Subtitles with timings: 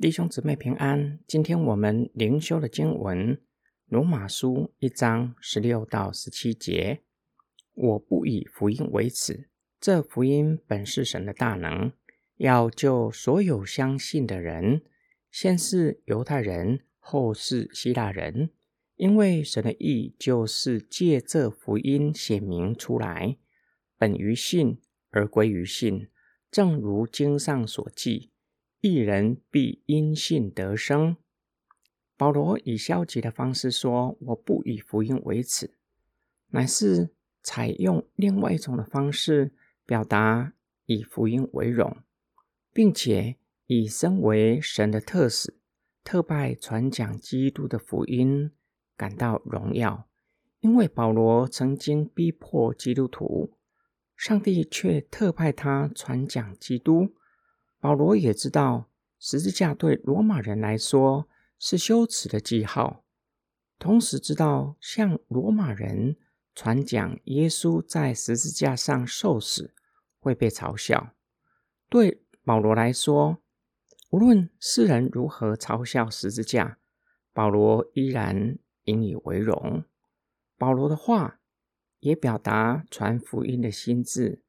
[0.00, 1.18] 弟兄姊妹平安。
[1.26, 3.34] 今天我们灵修的经文
[3.86, 7.02] 《罗马书》一章十六到十七节。
[7.74, 9.48] 我不以福音为耻，
[9.80, 11.90] 这福音本是神的大能，
[12.36, 14.82] 要救所有相信的人，
[15.32, 18.50] 先是犹太人，后是希腊人。
[18.94, 23.36] 因为神的意就是借这福音显明出来，
[23.96, 24.80] 本于信
[25.10, 26.06] 而归于信，
[26.52, 28.30] 正如经上所记。
[28.80, 31.16] 一人必因信得生。
[32.16, 35.74] 保罗以消极的方式说：“我不以福音为耻，
[36.50, 37.10] 乃是
[37.42, 39.52] 采用另外一种的方式
[39.84, 40.52] 表达
[40.86, 41.96] 以福音为荣，
[42.72, 43.36] 并且
[43.66, 45.58] 以身为神的特使、
[46.04, 48.52] 特派传讲基督的福音
[48.96, 50.08] 感到荣耀。
[50.60, 53.54] 因为保罗曾经逼迫基督徒，
[54.16, 57.12] 上帝却特派他传讲基督。”
[57.80, 61.28] 保罗也知道十字架对罗马人来说
[61.58, 63.04] 是羞耻的记号，
[63.78, 66.16] 同时知道向罗马人
[66.54, 69.74] 传讲耶稣在十字架上受死
[70.18, 71.14] 会被嘲笑。
[71.88, 73.38] 对保罗来说，
[74.10, 76.78] 无论世人如何嘲笑十字架，
[77.32, 79.84] 保罗依然引以为荣。
[80.56, 81.38] 保罗的话
[82.00, 84.42] 也表达传福音的心智，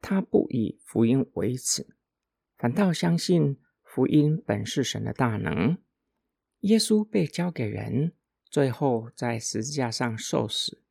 [0.00, 1.97] 他不以福音为耻。
[2.58, 5.78] 反倒相信福音本是神的大能，
[6.62, 8.12] 耶稣被交给人，
[8.50, 10.82] 最后在十字架上受死，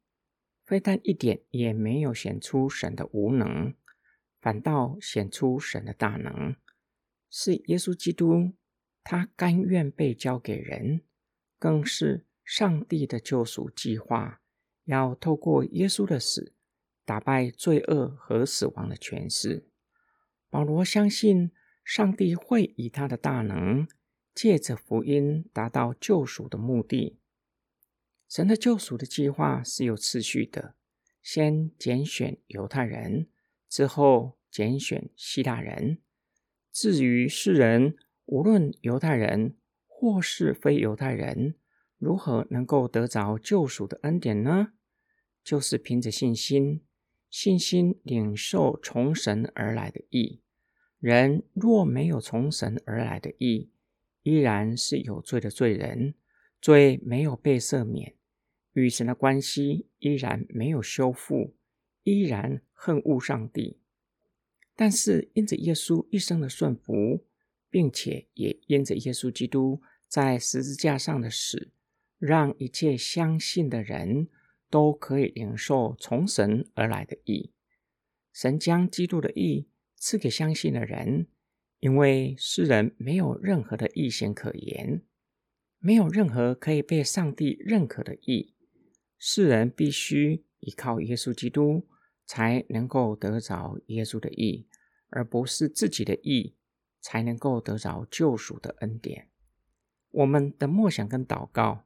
[0.64, 3.74] 非但一点也没有显出神的无能，
[4.40, 6.56] 反倒显出神的大能。
[7.30, 8.54] 是耶稣基督，
[9.04, 11.02] 他甘愿被交给人，
[11.60, 14.40] 更是上帝的救赎计划，
[14.86, 16.54] 要透过耶稣的死，
[17.04, 19.68] 打败罪恶和死亡的权势。
[20.50, 21.52] 保罗相信。
[21.88, 23.88] 上帝会以他的大能，
[24.36, 27.18] 借着福音达到救赎的目的。
[28.28, 30.76] 神的救赎的计划是有次序的，
[31.24, 33.30] 先拣选犹太人，
[33.70, 36.00] 之后拣选希腊人。
[36.74, 37.96] 至于世人，
[38.26, 39.56] 无论犹太人
[39.86, 41.56] 或是非犹太人，
[41.98, 44.74] 如何能够得着救赎的恩典呢？
[45.42, 46.84] 就是凭着信心，
[47.30, 50.42] 信心领受从神而来的义。
[51.00, 53.70] 人若没有从神而来的义，
[54.24, 56.16] 依然是有罪的罪人，
[56.60, 58.16] 罪没有被赦免，
[58.74, 61.56] 与神的关系依然没有修复，
[62.02, 63.78] 依然恨恶上帝。
[64.76, 67.24] 但是因着耶稣一生的顺服，
[67.70, 71.70] 并且也因着耶稣基督在十字架上的死，
[72.18, 74.30] 让一切相信的人
[74.72, 77.52] 都可以领受从神而来的义。
[78.34, 79.68] 神将基督的义。
[80.08, 81.28] 赐给相信的人，
[81.80, 85.02] 因为世人没有任何的义行可言，
[85.80, 88.56] 没有任何可以被上帝认可的义，
[89.18, 91.90] 世人必须依靠耶稣基督，
[92.26, 94.70] 才能够得着耶稣的义，
[95.10, 96.56] 而不是自己的义
[97.02, 99.28] 才能够得着救赎的恩典。
[100.12, 101.84] 我们的默想跟祷告，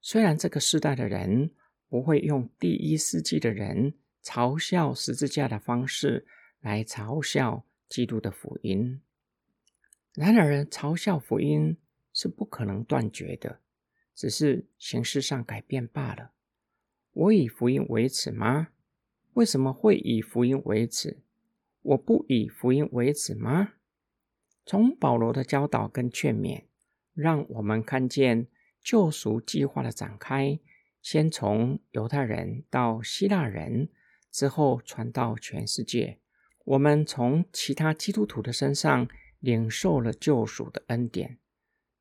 [0.00, 1.52] 虽然这个时代的人
[1.88, 6.26] 不会用第一世纪的人嘲笑十字架的方式。
[6.62, 9.00] 来嘲笑基督的福音，
[10.14, 11.76] 然而嘲笑福音
[12.12, 13.60] 是不可能断绝的，
[14.14, 16.30] 只是形式上改变罢了。
[17.12, 18.68] 我以福音为耻吗？
[19.34, 21.22] 为什么会以福音为耻？
[21.82, 23.72] 我不以福音为耻吗？
[24.64, 26.66] 从保罗的教导跟劝勉，
[27.12, 28.46] 让我们看见
[28.80, 30.60] 救赎计划的展开，
[31.02, 33.88] 先从犹太人到希腊人，
[34.30, 36.20] 之后传到全世界。
[36.64, 39.08] 我们从其他基督徒的身上
[39.40, 41.38] 领受了救赎的恩典。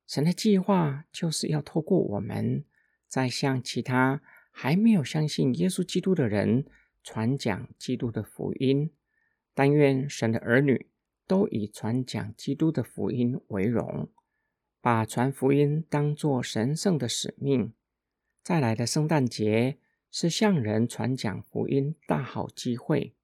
[0.07, 2.65] 神的计划就是要透过我们，
[3.07, 4.21] 在向其他
[4.51, 6.65] 还没有相信耶稣基督的人
[7.03, 8.91] 传讲基督的福音。
[9.53, 10.87] 但愿神的儿女
[11.27, 14.09] 都以传讲基督的福音为荣，
[14.79, 17.73] 把传福音当作神圣的使命。
[18.43, 19.77] 再来的圣诞节
[20.09, 23.15] 是向人传讲福音大好机会。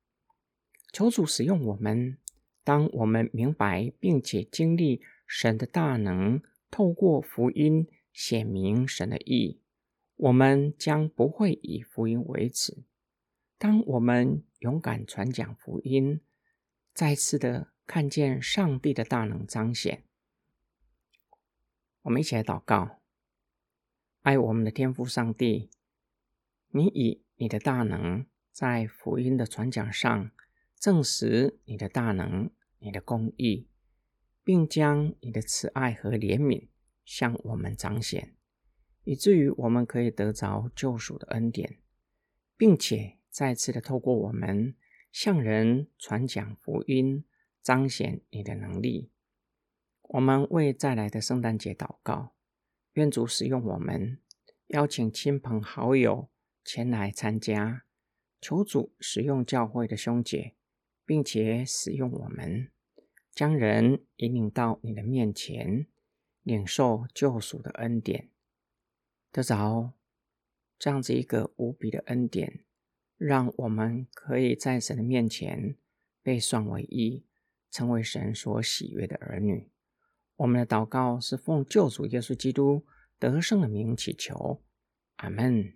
[0.97, 2.17] 求主使用我们，
[2.63, 6.41] 当我们明白并且经历神的大能，
[6.71, 9.61] 透过福音显明神的意，
[10.15, 12.83] 我们将不会以福音为耻。
[13.59, 16.19] 当我们勇敢传讲福音，
[16.95, 20.03] 再次的看见上帝的大能彰显，
[22.01, 22.97] 我们一起来祷告：
[24.23, 25.69] 爱我们的天父上帝，
[26.69, 30.31] 你以你的大能在福音的传讲上。
[30.79, 33.67] 证实你的大能，你的公义，
[34.43, 36.67] 并将你的慈爱和怜悯
[37.03, 38.35] 向我们彰显，
[39.03, 41.79] 以至于我们可以得着救赎的恩典，
[42.55, 44.75] 并且再次的透过我们
[45.11, 47.25] 向人传讲福音，
[47.63, 49.11] 彰显你的能力。
[50.01, 52.33] 我们为再来的圣诞节祷告，
[52.93, 54.19] 愿主使用我们，
[54.67, 56.29] 邀请亲朋好友
[56.63, 57.83] 前来参加。
[58.39, 60.53] 求主使用教会的兄姐，
[61.07, 62.69] 并且使用我们，
[63.33, 65.87] 将人引领到你的面前，
[66.43, 68.29] 领受救赎的恩典，
[69.31, 69.93] 得着
[70.77, 72.65] 这样子一个无比的恩典，
[73.15, 75.77] 让我们可以在神的面前
[76.21, 77.25] 被算为一，
[77.71, 79.71] 成为神所喜悦的儿女。
[80.35, 82.85] 我们的祷告是奉救主耶稣基督
[83.17, 84.61] 得胜的名祈求，
[85.15, 85.73] 阿门。